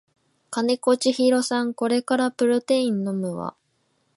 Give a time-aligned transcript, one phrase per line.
[0.49, 3.55] 金子千尋さんこれからプロテイン飲むわ